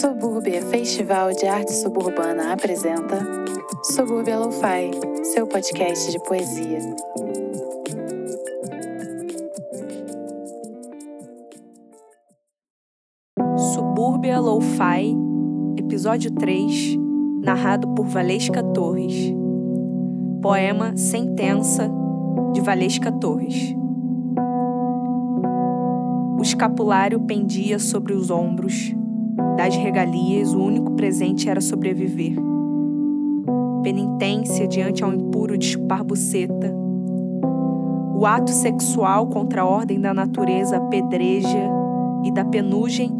[0.00, 3.18] Subúrbia Festival de Arte Suburbana apresenta
[3.82, 4.92] Subúrbia Lo-Fi,
[5.24, 6.78] seu podcast de poesia.
[13.74, 15.16] Subúrbia Lo-Fi,
[15.76, 16.96] episódio 3,
[17.42, 19.34] narrado por Valesca Torres.
[20.40, 21.90] Poema Sentença,
[22.52, 23.74] de Valesca Torres.
[26.38, 28.94] O escapulário pendia sobre os ombros.
[29.56, 32.34] Das regalias, o único presente era sobreviver.
[33.82, 36.74] Penitência diante ao impuro de chupar buceta.
[38.14, 41.70] O ato sexual contra a ordem da natureza apedreja
[42.24, 43.12] e da penugem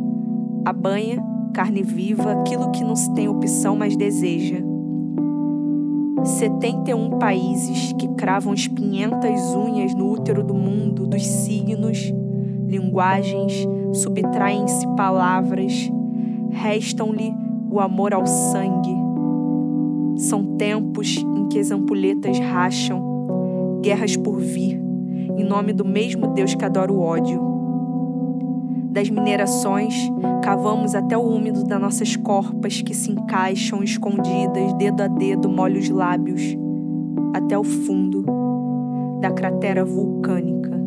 [0.65, 1.23] a banha,
[1.55, 4.59] carne viva, aquilo que não se tem opção, mas deseja.
[6.25, 12.13] 71 países que cravam espinhentas unhas no útero do mundo, dos signos,
[12.67, 15.91] linguagens, subtraem-se palavras,
[16.51, 17.35] restam-lhe
[17.71, 18.97] o amor ao sangue.
[20.17, 24.81] São tempos em que as ampulhetas racham, guerras por vir,
[25.37, 27.41] em nome do mesmo Deus que adora o ódio.
[28.91, 29.95] Das minerações,
[30.43, 35.79] cavamos até o úmido das nossas corpas que se encaixam escondidas, dedo a dedo, molha
[35.79, 36.57] os lábios,
[37.35, 38.25] até o fundo
[39.21, 40.78] da cratera vulcânica.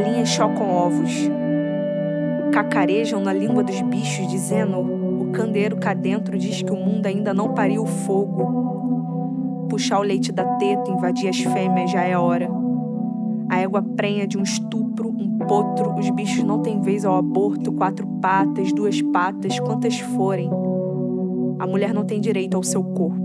[0.00, 1.30] Galinhas chocam ovos.
[2.52, 7.34] Cacarejam na língua dos bichos, dizendo: O candeeiro cá dentro diz que o mundo ainda
[7.34, 9.66] não pariu o fogo.
[9.68, 12.48] Puxar o leite da teta, invadir as fêmeas, já é hora.
[13.48, 17.72] A égua prenha de um estupro, um potro, os bichos não têm vez ao aborto,
[17.72, 20.50] quatro patas, duas patas, quantas forem.
[21.58, 23.20] A mulher não tem direito ao seu corpo.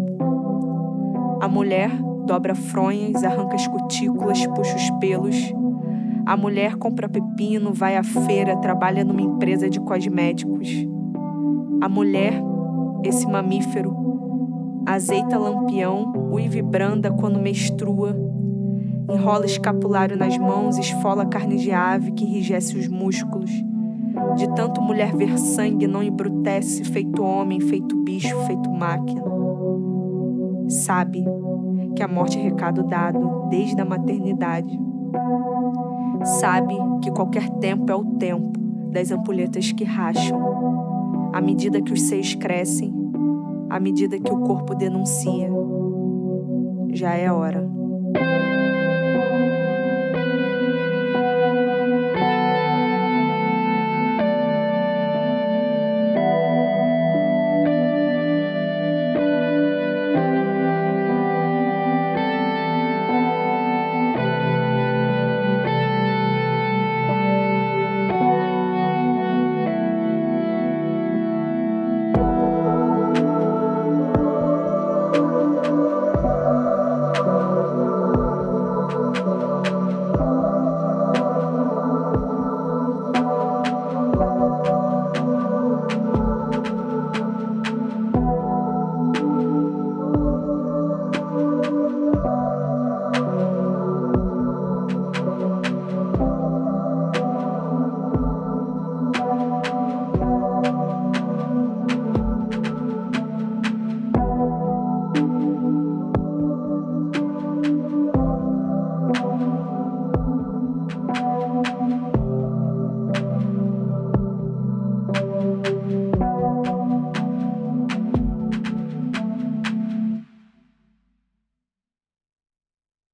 [1.41, 1.90] A mulher
[2.25, 5.65] dobra fronhas, arranca as cutículas, puxa os pelos.
[6.25, 10.69] A mulher compra pepino, vai à feira, trabalha numa empresa de cosméticos.
[11.81, 12.41] A mulher,
[13.03, 13.96] esse mamífero,
[14.88, 18.16] azeita lampião, uive branda quando menstrua,
[19.08, 23.52] enrola escapulário nas mãos, esfola carne de ave que enrijece os músculos.
[24.35, 29.24] De tanto mulher ver sangue, não embrutece, feito homem, feito bicho, feito máquina.
[30.69, 31.24] Sabe
[31.96, 34.75] que a morte é recado dado desde a maternidade.
[36.25, 38.59] Sabe que qualquer tempo é o tempo
[38.91, 40.40] das ampulhetas que racham.
[41.31, 42.94] À medida que os seios crescem,
[43.69, 45.50] à medida que o corpo denuncia.
[46.94, 47.69] Já é hora.